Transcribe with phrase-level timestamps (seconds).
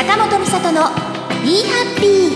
[0.00, 0.88] 坂本美里の
[1.44, 2.30] 「ビーハッピー」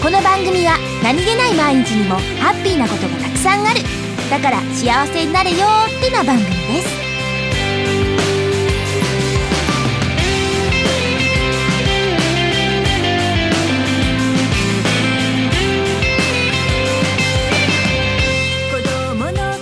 [0.00, 3.80] この番組は何気ない毎日にもハッピーなことがたくさんある。
[4.30, 5.60] だから幸せになれよっ
[6.00, 7.02] てな番組です。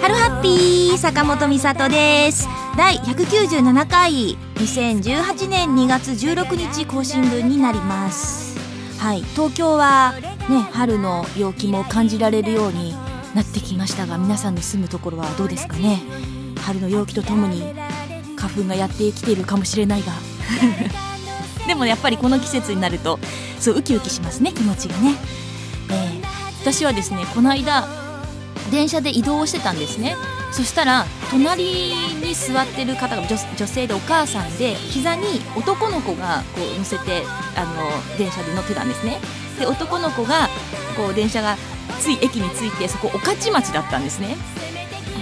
[0.03, 2.47] ハロハッピー坂本美里です。
[2.77, 8.59] 第197回2018年2月16日更新分になります。
[8.99, 10.13] はい東京は
[10.51, 12.95] ね春の陽気も感じられるように
[13.35, 16.03] なってきましたが皆さんの住むところはどうですかね？
[16.61, 17.63] 春の陽気とともに
[18.37, 20.13] 花粉がやってきているかもしれないが。
[21.67, 23.19] でもやっぱりこの季節になると
[23.59, 25.15] そうウキウキしますね気持ちがね、
[25.89, 26.31] えー
[26.61, 27.89] 私はですねこの間
[28.71, 30.15] 電車で移動をしてたんですね。
[30.53, 37.23] そしたら隣に座ってる方が女性でお母さんで膝に男の子がこう乗せて
[37.57, 39.19] あの電車で乗ってたんですね。
[39.59, 40.49] で男の子が
[40.97, 41.57] こう電車が
[42.01, 44.37] つい駅に着いてそこ御徒町だったんですね。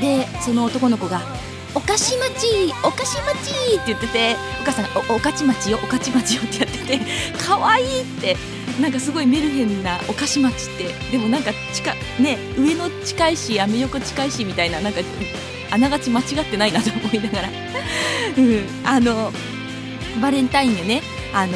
[0.00, 1.20] でその男の子が
[1.74, 7.00] 「御徒町御徒町」って言っててお母さんが「お御徒町よ御徒町よ」ってやってて
[7.38, 8.36] 「可愛いって
[8.80, 10.94] なんかすごいメルヘンな御徒町って。
[11.10, 15.00] でもなんか近ね上の近いしアメ横近いしみたいななんか
[15.70, 17.48] あながち間違ってないなと思いながら、
[18.38, 19.32] うん、あの
[20.22, 21.02] バレンタインのね。
[21.32, 21.52] あの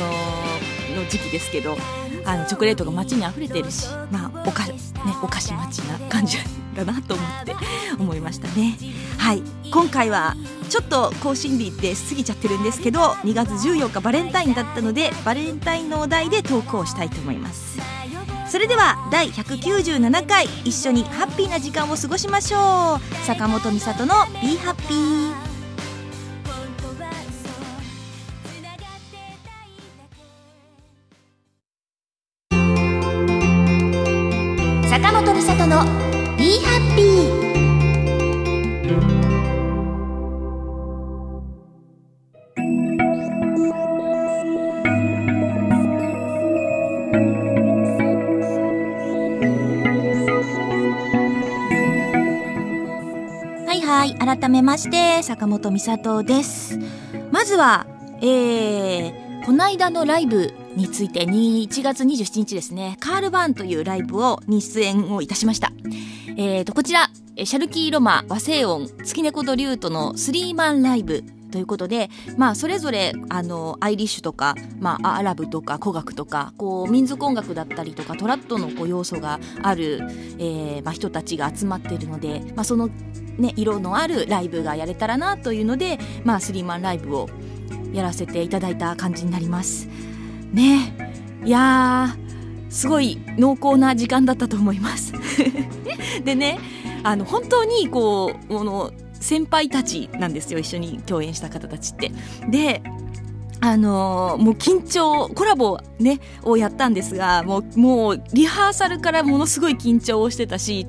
[0.94, 1.76] の時期ですけど
[2.24, 4.74] あのチョコレートが街に溢れてるしまあおかね
[5.22, 6.38] お菓子町な感じ
[6.76, 7.54] だなと思って
[7.98, 8.76] 思いましたね。
[9.22, 9.42] はい。
[9.70, 10.34] 今回は
[10.68, 17.78] ちょっと更新日って過ぎちゃってるんですけど2月14日バレンタインだったのでバレンタインのお題で投稿したいと思います。
[18.50, 23.24] それでは第197回一緒にハッピーな時間を過ごしましょう。
[23.24, 25.32] 坂本美里の「Be Happy」
[53.72, 56.78] はいはい改めまして坂本美里です。
[57.30, 57.86] まずは
[58.20, 65.72] えー、この間のライブについて1月27日ですねカールバーンというライブをに出演をいたしました。
[66.36, 80.00] えーとこちらシャルキーロマ和製音月猫とリュートのスリーマンライブということで、まあ、それぞれあのアイリッシュとか、まあ、アラブとか古楽とかこう民族音楽だったりとかトラッドのこう要素がある、
[80.38, 82.88] えーまあ、人たちが集まっているので、まあ、その、
[83.38, 87.28] ね、色のあるライブがやれたらなというので、まあ、スリーマンライブを
[87.92, 89.88] やらせていただいた感じになります。
[90.52, 90.96] ね
[91.44, 95.12] いやーすごい濃厚な時間だったと思います。
[96.24, 96.58] でね
[97.02, 102.12] あの本当にこうこの先輩たちなんですよ一緒に共演した方たちって。
[102.50, 102.82] で
[103.64, 110.84] あのーもう緊張コラボねをやったんですがもうもうリハーサルからものすごい緊張をしてたし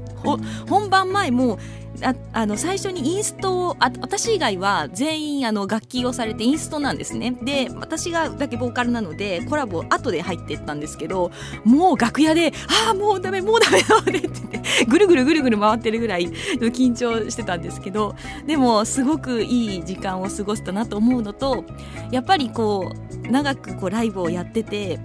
[0.68, 1.60] 本番前も
[2.04, 7.36] ああの最初にインストをあ私以外は全員あの楽器をされてインストなんですね。
[7.42, 11.32] で私がだけボーカルなのでコラボ後で入ってったんですけど
[11.64, 12.54] もう楽屋で
[12.88, 18.16] 「ああもうダメもうダメだね」 って言ってぐるぐるぐるぐる回ってるぐらい緊張してたんですけど
[18.46, 21.64] でもすごくいい時間を過ごせたなと思うのと
[22.12, 22.92] やっぱりこ
[23.26, 25.00] う長くこうライブをやってて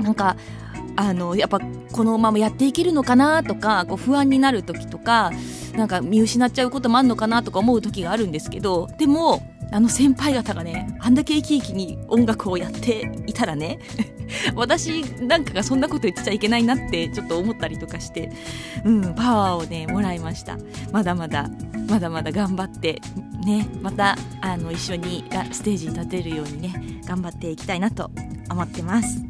[0.00, 0.36] なんか
[0.96, 1.60] あのやっぱ
[1.92, 5.30] このままやっていけるのかなとかこう不安になる時とか
[5.76, 9.42] なんか見失っちゃうこともあるのかなとか思う時があるんですけどでも
[9.72, 13.78] あの先輩方がねあんだけ生き生きに音楽をやっていたらね
[14.54, 18.30] 私なんかがそんなこと言ってちゃいけないなってちょっと思ったりとかして、
[18.84, 20.58] うん、パワーをねもらいました。
[20.92, 21.50] まだまだ
[21.88, 23.00] まだまだ頑張って
[23.44, 28.10] ねまたあの一緒にステージに立てるようにね頑張っていきたいなと
[28.50, 29.20] 思ってます。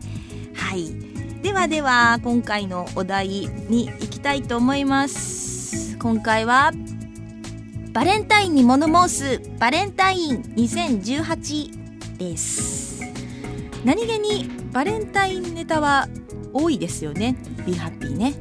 [0.55, 1.15] はい。
[1.43, 5.54] ではでは今回のお題に行きたいと思います。
[6.05, 6.71] 今回は
[7.95, 13.01] バレンタインに物申すバレンタイン2018です。
[13.87, 16.07] 何気にバレンタインネタは
[16.53, 17.37] 多いですよね。
[17.65, 18.35] Be Happy ね。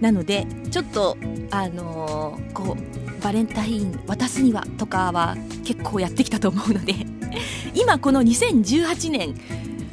[0.00, 1.18] なのでちょっと
[1.50, 6.94] あのーこうバレンタイン渡すにはとかは結構やってきたと思うので
[7.76, 9.34] 今この2018年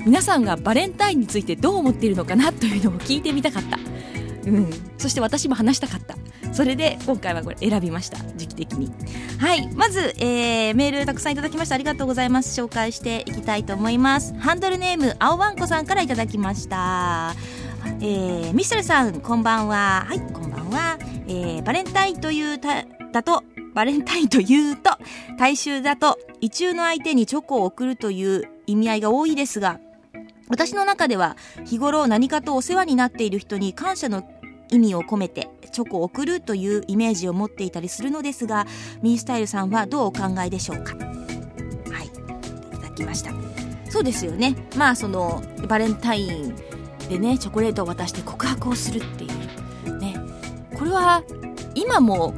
[0.06, 3.78] 皆さんがバレンタインについてどう思っているのかなというのを聞いてみたかった、
[4.46, 6.16] うん、そして私も話したかった。
[6.54, 8.92] それで今回はこれ選びました時期的に。
[9.40, 11.76] はいまず、えー、メールたくさんいただきました。
[11.76, 12.60] ありがとうございます。
[12.60, 14.34] 紹介していきたいと思います。
[14.36, 17.34] ハンドルネーム青わんこさんからいただきました。
[18.00, 20.06] えー、ミシェルさんこんばんは。
[20.08, 20.98] はいこんばんは、
[21.28, 24.92] えー、バレンタインというただとバレンタインというと
[25.38, 29.80] 大衆だと異中の相手にチョコを送るという意味合いが多いですが
[30.50, 34.24] 私の中では日頃何かとお世話になっている人に感謝の
[34.74, 38.66] 意味を込めてチョコを送るというイメージを持っていたりするのですが
[39.02, 40.96] ミースタイルさんはどうお考えでしょうか？
[40.96, 42.08] はい。
[42.08, 42.10] い
[42.72, 43.32] ただきました。
[43.90, 44.56] そうですよね。
[44.76, 46.56] まあそのバレンタイン
[47.10, 49.28] でねチョコレートを渡して告白をするってい
[49.88, 49.98] う。
[50.00, 50.16] ね。
[50.78, 51.24] これは
[51.76, 52.34] 今も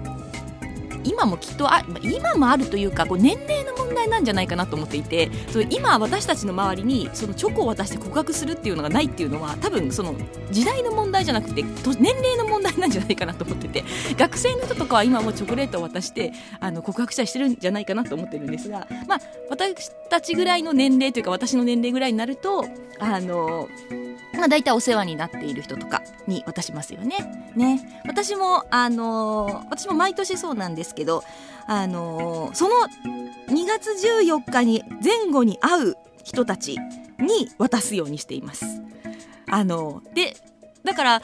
[1.06, 10.16] 今もきっとあ今もあるというかこう年齢の問題なんじゃないかなと思っていてそ今私たちの周りにそのチョコを渡して告白するっていうのがないっていうのは多分その
[10.52, 13.84] 時代の問題じゃなくて年齢の問題なんじゃないかなと思ってて
[14.18, 19.20] 学生の人とかは今もチョコレートを渡してあの告白したりしてるんじゃないかなと思ってるんですが、まあ、
[19.50, 22.66] 私たちぐらいの年齢というか私の年齢ぐらいになると
[23.00, 23.68] あの
[24.38, 27.52] まあ、大体お世話になっている人とかに渡しますよね。
[27.56, 28.02] ね。
[28.08, 31.24] 私も、あのー、私も毎年そうなんですけど、
[31.68, 32.76] あのー、その
[33.50, 36.78] 2月14日に前後に会う人たち
[37.20, 38.66] に渡すようにしています。
[39.50, 40.38] あのー、で、
[40.84, 41.22] だから、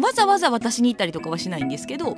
[0.00, 2.16] わざわざ私に行ったりとかはしないんですけど、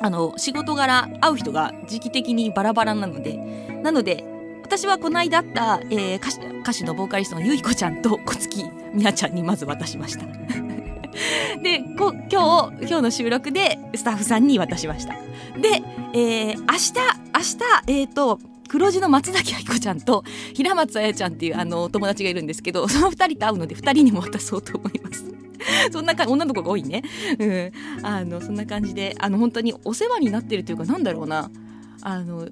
[0.00, 3.36] あの、仕事柄会う人が時期的にバラバラなので、
[3.82, 4.24] なので、
[4.72, 8.64] 私はこの間あった、えー、歌手歌手のボーカリストのゆいこちゃんと小月
[8.94, 10.24] みなちゃんにまず渡しました。
[11.62, 15.12] でこ今日今日の収録でスタッフさんに渡しました。
[15.60, 15.82] で、
[16.14, 16.94] えー、明日
[17.34, 17.40] 明
[17.84, 20.24] 日えっ、ー、と黒字の松崎愛子ちゃんと
[20.54, 25.22] 平松彩ちゃんっていうあの友達がいるんですけど その2人と会うので2人にも渡そうと思います。
[25.92, 27.02] そんな感じ女の子が多いね。
[27.38, 27.72] うん。
[28.02, 31.50] あのそんな感じであの本当にお世話になってるというかなんだろうな。
[32.04, 32.48] あの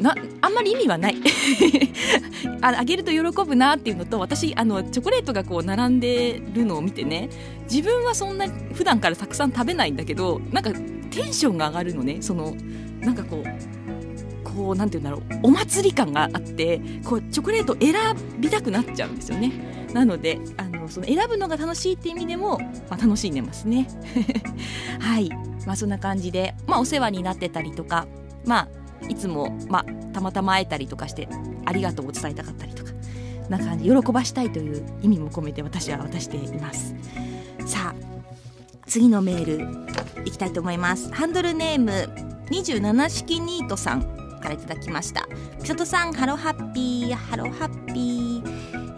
[0.00, 1.16] なあんまり意味はない。
[2.60, 7.28] ああげると喜ぶなっていうのと私あのチョコレートがこう並んでるのを見てね
[7.70, 10.72] 自分はそんな普段からたくさん食べないんだけどなんか
[11.10, 12.18] テンションが上がるのね。
[12.20, 12.54] その
[13.00, 15.40] なんかこうこうなんて言うんだろう。
[15.42, 17.94] お祭り感があってこうチョコレート選
[18.38, 19.52] びたくなっちゃうんですよね。
[19.92, 22.58] なのであのその選ぶのが楽しいっていう意味でも、
[22.90, 23.88] まあ、楽しんでますね。
[25.00, 25.30] はい。
[25.66, 28.06] まあそんな感じで、まあ、お世話になってたりとか
[28.44, 28.68] まあ
[29.08, 31.28] いつも、まあ、たまたま会えたりとかして
[31.64, 32.92] ありがとうを伝えたかったりとか
[33.48, 36.94] な感じ喜ばしたいという意味も込めて私は渡しています。
[37.66, 38.08] さあ
[38.86, 39.84] 次のメー
[40.16, 41.12] ルいきたいと思います。
[41.12, 42.08] ハンドルネーム
[42.50, 44.02] 27式ニートさん
[44.40, 45.28] からいただきました。
[45.60, 48.42] みさとさんハロハッピーハロハッピー、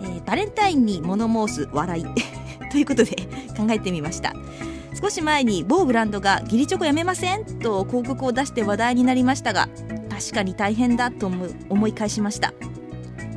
[0.02, 2.05] えー、バレンタインに物申す笑い。
[2.70, 3.17] ということで
[3.56, 4.32] 考えてみました。
[5.00, 7.44] 少し前に某ブランドが義理チョコやめません？
[7.61, 9.69] と広告を出して話題になりましたが
[10.21, 11.31] 確かに大変だと
[11.71, 12.53] 思い返しました。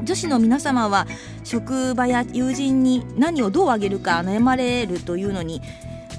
[0.03, 1.07] 女子の皆様は
[1.45, 5.61] 職場や友人に何をどうあげるか悩まれるというのに、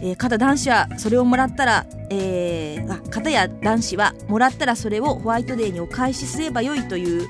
[0.01, 7.29] えー、片男子はそれをもらったら、えー、あ片や男子はもらったらそれをホワイトデーにお返しすればよいという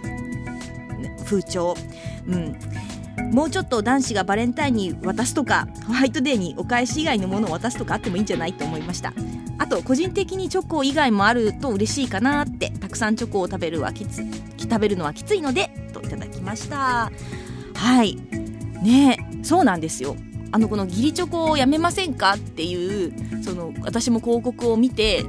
[1.25, 1.75] 風潮、
[2.29, 2.57] うん、
[3.33, 9.13] もうちょっと男子がバレンタインに渡すとかホワイトデーにお返し以外のものを渡すとかあってもいいんじゃないと思いました。
[9.59, 14.25] あと個人的にチョコ以外もあると嬉しいかなってたくさんチョコを食べるはきつ
[14.59, 17.11] 食べるのはきついのでといただきました。
[17.75, 18.17] はい。
[18.83, 20.17] ねそうなんですよ。
[20.53, 25.25] あのこの義理チョコをやめませんかっていうその私も広告を見て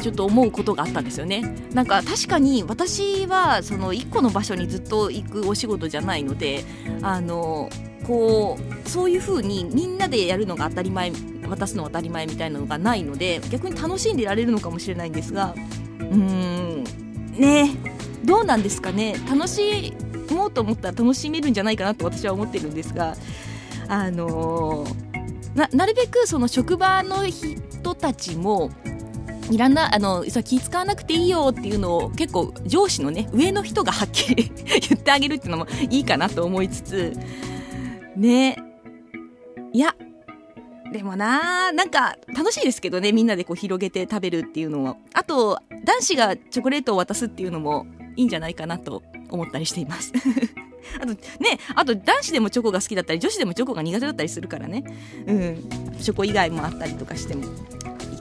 [0.00, 1.54] ちょっと思うことがあったんですよね。
[1.72, 6.64] なんか確かに私はその1個の場所にずっと行くお仕事じゃないので
[7.02, 7.68] あの
[8.06, 11.12] こうそういう風にみんなでやるのが当たり前
[11.48, 15.54] 渡すのが当たり前みたいなのがないので逆に楽しんでられるのかもしれないんですが
[15.98, 16.84] うーん
[17.32, 17.76] ね
[18.24, 19.14] どうなんですかね。
[19.28, 19.94] 楽し
[20.30, 23.16] もうと思ったら楽しめるんじゃないかなと私は思ってるんですが
[23.88, 24.86] あの
[25.54, 28.70] ななるべくその職場の人たちも
[29.50, 34.50] いらなあのそ気使わなくていいよっていうのを結構上司のね上の人がはっきり
[34.88, 37.12] 言ってあげるっていうのもいいかなと思いつつ
[38.16, 38.56] ね。
[39.72, 39.94] いや
[40.92, 44.96] でもななんか楽しいですけどねみんなでこう広げて食べるっていうのは。
[45.14, 50.12] あと男子がチョコレートを渡すっていうのもいいんじゃないかなと思ったりしています。
[51.00, 54.84] あとねあと男子でもチョコが好きだったり女子でもチョコが苦手だったりするからね。
[55.26, 55.68] うん。
[56.00, 57.44] チョコ以外もあったりとかしても。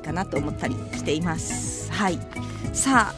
[0.10, 1.92] かなと思ったりしています。
[1.92, 2.20] はい、
[2.74, 3.14] さ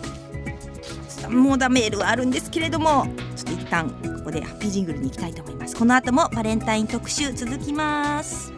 [1.25, 3.07] あまダメールはあるんですけれども
[3.37, 5.75] ちょっと一旦ここでハッピージングルに行きたいと思います。
[5.77, 8.51] この後もバレンタイン特集続きます。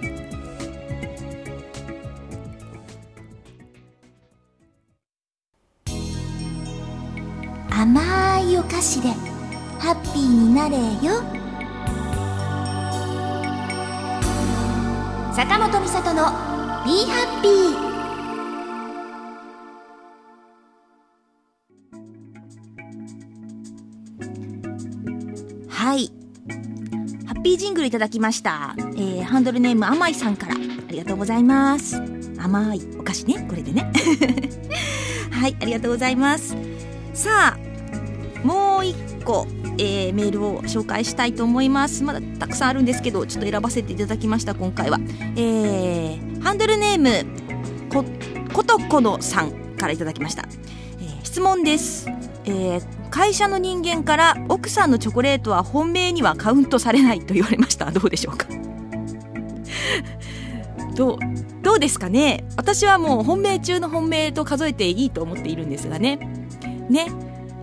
[7.69, 9.09] 甘いお菓子で
[9.79, 11.21] ハッピーになれよ。
[15.35, 16.31] 坂本美里の
[16.85, 17.82] 「ビーハッピー」
[27.53, 30.55] ハッピージングルいただきました、えー、ハンドルネーム甘いさんから。
[30.55, 30.57] あ
[30.91, 32.01] りがとうございます。
[32.39, 33.45] 甘いお菓子ね。
[33.47, 33.91] これでね。
[35.29, 36.57] はいありがとうございます。
[37.13, 39.45] さあもう一個、
[39.77, 42.03] えー、メールを紹介したいと思います。
[42.03, 44.99] まだたくさんあるんですけどちょっと選ばせていただきました今回は、
[45.35, 47.23] えー、ハンドルネーム
[47.93, 48.03] こ
[48.51, 50.47] ことこのさんからいただきました、
[50.99, 52.07] えー、質問です、
[52.45, 57.85] えー、会社の人間から奥さんのチョコレートは本命にはカウントされないと言われました。
[57.93, 58.47] どうでしょうか？
[60.97, 61.17] どう
[61.61, 62.43] どうですかね？
[62.57, 66.17] 私はもう本命中の本命と数えていいと思っているんですがね。
[66.89, 67.05] ね？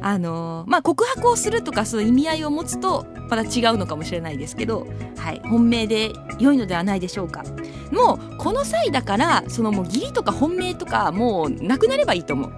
[0.00, 7.44] あのまあ告白をするとかそういう意味合いを持つとまた違うのかもしれないですけど、はい、本命で良いのではないでしょうか
[7.92, 12.52] もうこの際だからそのもう義理とか本命とかもうなくなればいいと思う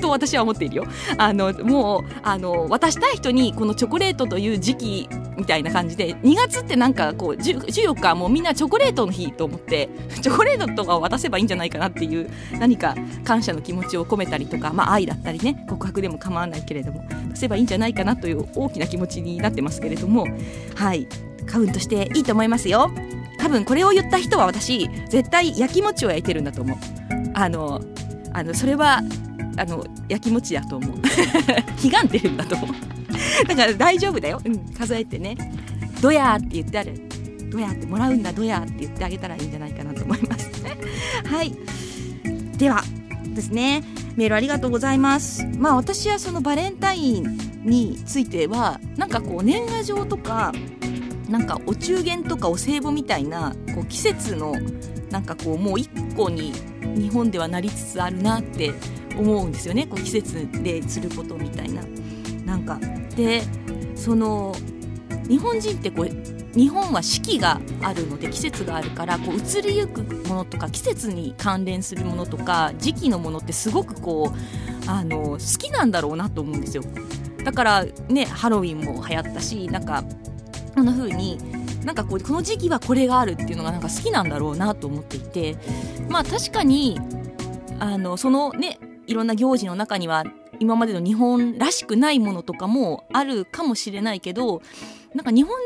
[0.00, 0.84] と私は思っているよ
[1.18, 9.88] あのもうあの渡したい人にこのチョコレートという時期みたいな感じで2月ってなんかこう14日もうみんなチョコレートの日と思って
[10.22, 12.94] チョコレートとかを渡せばいいんじゃないかなっていう何か
[13.24, 20.26] 感謝の気持ちを込めたりとか、まあ、愛だったりね告白でも構わないけれども出せばいいんじゃないかなという大きな気持ちになってますけれども
[20.74, 21.06] はい。
[21.46, 22.90] カウントしていいと思いますよ。
[23.38, 26.78] 多分これを言った人は私絶対焼き餅を焼いてるんだと思う。
[27.34, 27.80] あの
[28.32, 29.02] あのそれは
[29.56, 30.96] あの焼き餅だと思う。
[31.84, 32.68] 悲願ってるんだと思う。
[33.46, 35.36] だから大丈夫だよ、うん、数えてね
[36.00, 36.94] 「どや」って言ってある
[37.52, 40.50] 「どや」ってもらうんだ「どや」って言ってあげたらいいんじゃないかなと思います。
[41.26, 41.54] はい。
[42.56, 42.82] では
[43.34, 43.82] ですね。
[44.16, 45.44] メールありがとうございます。
[45.58, 50.52] まあ私はそのバレンタインについてはなんかこう年賀状とか
[51.28, 54.54] なんかお中元とかお歳暮みたいなこう季節の
[55.10, 56.52] なんかこうもう一個に
[56.96, 58.72] 日本ではなりつつあるなって
[59.16, 61.82] 思うんですよねこう季節ですることみたいな。
[62.44, 62.78] なんか
[63.16, 63.42] で
[63.96, 64.54] その
[65.28, 76.84] 日本人ってこう日本は四季があるので季節があるからこう移りゆくものとか季節に関連するものとか時期のものってすごくこうあの好きなんだろうなと思うんですよ
[77.44, 80.02] だからねハロウィンも流行ったしなんか
[80.74, 81.38] こんな風に
[81.84, 85.56] なんかこうこの時期はこれがあるっていうのがなんか好きなんだろうなと思っていて
[86.08, 86.98] まあ確かに
[87.78, 90.24] あのそのねいろんな行事の中には
[90.60, 94.62] 今までの日本らしくないものとかもあるかもしれないけど
[95.14, 95.56] なんか日本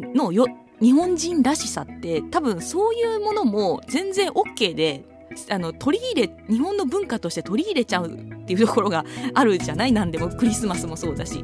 [0.00, 0.46] 人のよ
[0.80, 5.04] 日本人らしさって多分そういうものも全然 OK で
[5.50, 8.10] あの取り入れ日本の文化として取り入れちゃうっ
[8.46, 9.04] ていうところが
[9.34, 9.92] あるじゃない？
[9.92, 11.42] 何でもクリスマスもそうだし。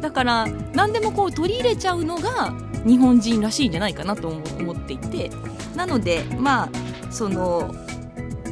[0.00, 2.54] だから何でもこう取り入れちゃうのが
[2.86, 5.30] 日本人らしいんじゃないかなと思っていて。
[5.74, 7.74] なのでまあその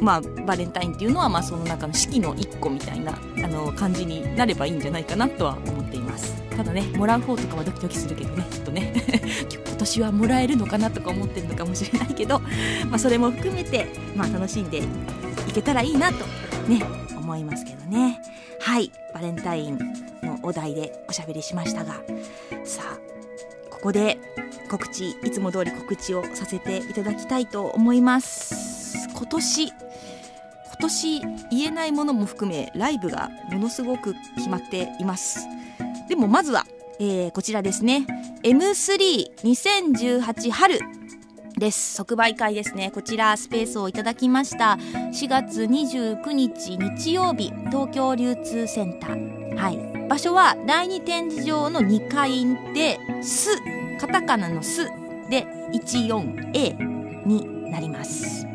[0.01, 6.35] まあ、バレンタインっていうのは、まあ、その中の四季の一個みたいなあの感じになればいいんじゃないかなとは思っています。
[6.55, 8.93] ただねもらう方とかはドキドキするけどねきっとね。
[9.85, 12.41] 年はもらえるのかなとか思ってるのかもしれないけど、
[12.89, 14.79] まあ、それも含めて、まあ、楽しんで
[15.47, 16.25] いけたらいいなと
[16.67, 16.81] ね
[17.15, 18.19] 思いますけどね。
[18.59, 18.91] はい。
[19.13, 19.77] バレンタイン
[20.23, 21.93] のお題でおしゃべりしましたが
[22.65, 22.99] さあ
[23.69, 24.19] ここで
[24.69, 29.07] 告知いつも通り告知をさせていただきたいと思います。
[29.09, 29.73] 今年今
[30.81, 35.47] 年言えないものも含めライブがものすごく決まっています。
[36.09, 36.65] でもまずは、
[36.99, 38.07] えー、こちらですね。
[38.43, 40.79] M32018 春
[41.57, 41.95] です。
[41.95, 42.89] 即売会ですね。
[42.93, 44.77] こちらスペースをいただきました。
[45.11, 49.57] 4月29日日曜日東京流通センター。
[49.57, 50.07] はい。
[50.07, 53.49] 場所は第二展示場の2階で「す」
[53.99, 54.85] カタカナの「す」
[55.29, 58.45] で 14A になります。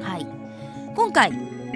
[0.00, 0.26] はい。
[0.94, 1.32] 今回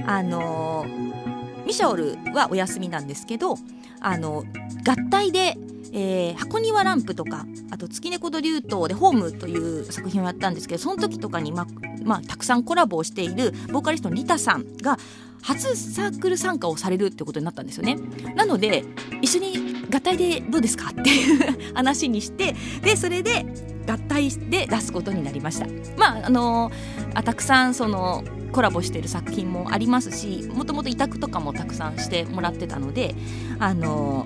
[0.07, 3.57] あのー、ミシャオルはお休みなんですけど
[4.01, 4.45] あの
[4.87, 5.59] 合体で
[5.93, 11.67] えー、箱庭ランプとかあと月猫と竜頭でホームという作品をやったんですけどその時とかに、ま
[12.05, 14.99] まあ、たくさんコラボをしているボーカリストのリタさんが
[15.43, 17.97] 初サークル参加をされるってことになったんですよね。
[18.35, 18.85] なので
[19.23, 23.47] 一緒に合体でどうですかっていう 話にしてでそれで
[23.87, 25.67] 合体で出すことになりました。
[25.97, 26.71] まああの
[27.15, 33.15] あたくさんそのコラボしてる作品もありますしもともと委託とかもたくさんしてもらってたので
[33.59, 34.25] あの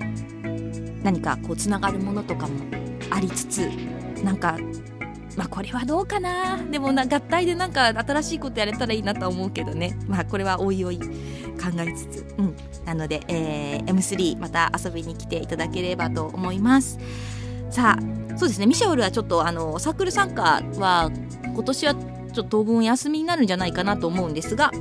[1.03, 2.53] 何かこうつながるものとかも
[3.09, 3.59] ありつつ
[4.23, 4.57] なんか
[5.35, 6.57] まあこれはどうかな。
[6.57, 9.97] でもな合体でなんか新しいことやれたらいいなと思うけどね。
[10.07, 11.05] まあこれはおいおい考
[11.79, 12.55] えつつ、うん、
[12.85, 16.99] なので、えー、M3 また遊びに来ていただければと思います。
[17.69, 18.67] さあそうですね。
[18.67, 21.11] ミシャオルはちょっとあのサークル参加は
[21.45, 24.71] 今年はちょっと当分休みになるんじゃないかなと思うんですが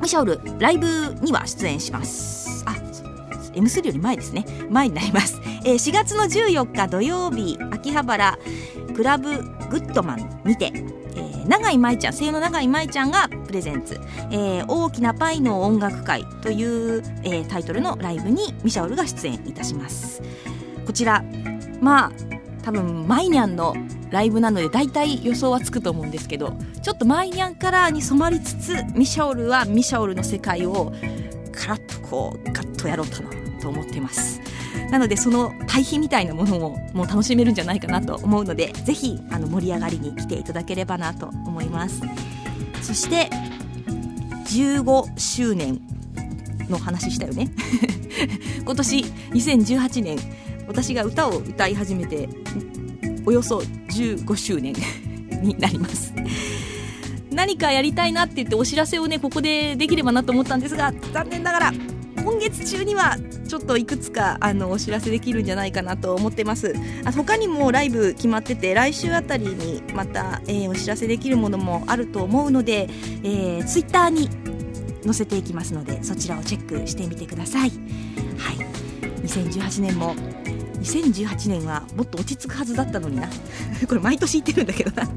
[0.00, 2.64] ミシャオルライブには出演します。
[2.66, 2.72] あ
[3.54, 4.46] M3 より前ですね。
[4.70, 8.38] 前になります、えー、4月の14日土曜日秋葉原
[8.96, 14.00] クラブグッドマンにて、えー、永井舞ちゃん声優の永井舞ちゃんがプレゼンツ、
[14.30, 20.20] えー、大きなパイの音楽会という、えー、タイトルのライブにミシャオルが出演いたします。
[20.84, 21.24] こちら
[21.80, 22.12] まあ
[22.64, 23.74] 多分マイニャンの
[24.10, 30.92] ライブなので大体予想はつくと思うんですけどちょっとマイニャンカラーに染まりつつミシャオルはミシャオルの世界を
[31.52, 34.40] カラッとこうガッとやろうかなと思ってます。
[34.90, 42.02] なのでその対比みたいなものももう楽しめるんじゃないかなと思うのでぜひあの盛り上がりに来ていただければなと思います。
[42.82, 43.30] そして
[44.46, 45.80] 15周年
[46.68, 47.50] の話したよね。
[48.64, 48.98] 今年
[49.30, 50.18] 2018年
[50.66, 52.28] 私が歌を歌い始めて
[53.24, 54.74] およそ15周年
[55.40, 56.12] になります。
[57.30, 61.72] 何かやりたいなって言ってお知らせをねここでできればなと思ったんですが残念ながら
[62.22, 63.16] 今月中には
[63.48, 66.74] ちょっといくつかあのお知らせできるんじゃないかなと思ってます。
[67.04, 72.88] あ他にもライブ決まってて来週あたりにまた、えー、お知らせできるものもあると思うので、
[73.22, 74.30] えー、ツイッターに
[75.04, 77.70] 載せていきますのでそちらをチェックしてみてください。
[78.38, 78.56] はい。
[79.22, 80.14] 2018年も
[80.82, 83.28] 2018年はもっと落ち着くはずだったのにな。
[83.88, 85.08] これ毎年言ってるんだけどな。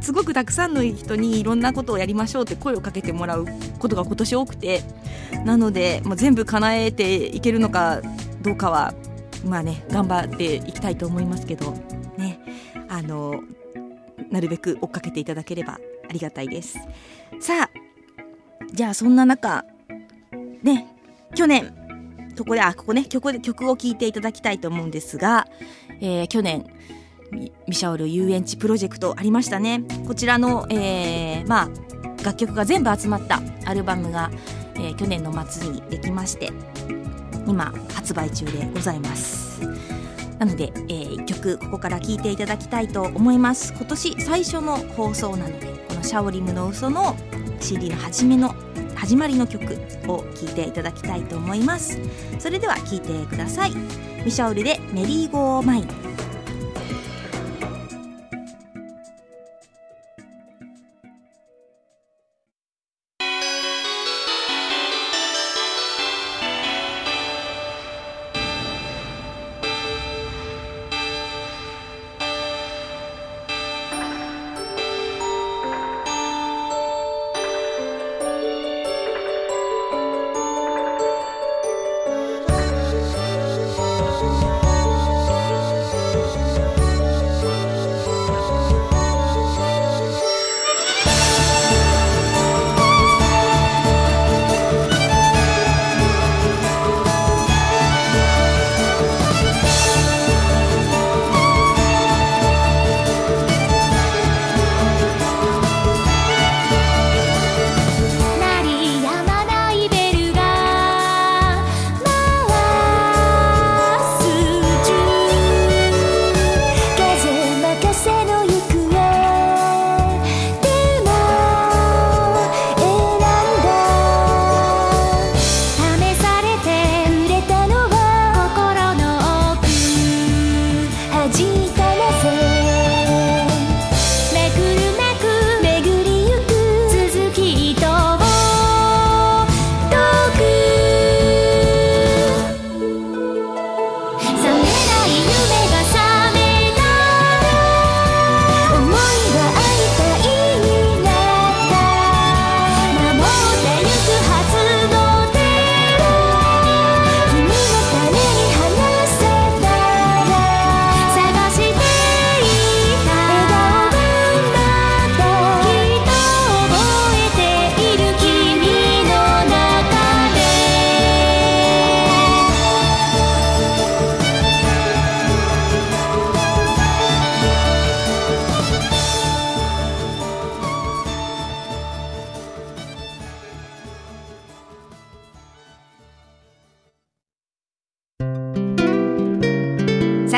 [0.00, 3.46] すごくたくさんの人にいろんなことをやりましょうって声をかけてもらう
[3.78, 4.82] ことが今年多くて
[5.44, 8.02] なので、まあ、全部叶えていけるのか
[8.42, 8.94] どうかは
[9.44, 11.72] まあね頑張っていきたいと思いますけど
[12.16, 12.40] ね
[12.88, 13.42] あの
[14.30, 16.78] なるべく追っかけていただければありがたいです。
[17.40, 17.70] さあ
[18.72, 19.64] じゃあそんな中
[20.62, 20.86] ね
[21.34, 21.74] 去年
[22.36, 25.46] ここであここね曲曲を聴いていただきたいと思うんですが、
[26.00, 26.66] えー、去年
[27.32, 29.82] ミシャオル遊園地プロジェクトありましたね。
[30.06, 34.30] こちらの、えー、まあ楽曲が全部集まったアルバムが、
[34.76, 36.52] えー、去年の末にできまして
[37.46, 39.60] 今発売中でございます。
[40.38, 43.72] なので、えー、1曲ここから聴いていただきたいと思います。
[43.72, 47.16] 今年最初の放送なのでこの「シャオリムの嘘の
[47.60, 48.54] CD の初めの
[48.94, 49.64] 始まりの曲
[50.08, 51.98] を聴いていただきたいと思います。
[52.38, 53.72] それでは聴いてください。
[54.24, 56.15] ミシャオルでメリーゴーマイン。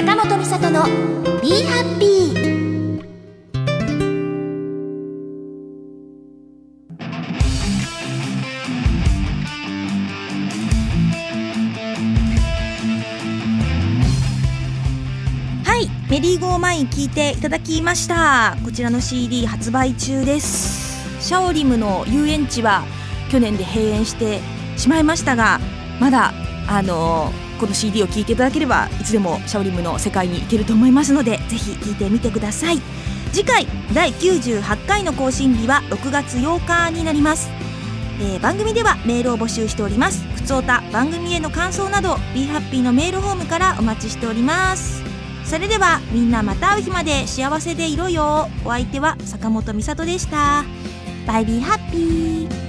[0.00, 0.84] 坂本美里の
[1.42, 3.02] ビーハッピー
[15.64, 18.56] はいメリーゴーマイン聞いていただきました。
[18.64, 21.26] こちらの CD 発売中です。
[21.26, 22.84] シャオリムの遊園地は
[23.32, 24.38] 去年で閉園して
[24.76, 25.58] しまいましたが
[25.98, 26.32] まだ
[26.68, 32.80] あのーこの CD を聴いていただければいつでもシャオリムの世界に行けると思いますのでぜひ聴いてみてください。
[33.32, 37.50] 次回第98回の更新日は6月8日になります、
[38.20, 40.24] えー、番組ではメールを募集しております。
[40.34, 45.02] ふつおた番組への感想など BeHappy のメールホームからお待ちしております。
[45.44, 48.48] それではみんなまた会う日まで幸せでいろよ。
[48.64, 50.64] お相手は坂本美里でした。
[51.26, 52.67] バイビーハッピー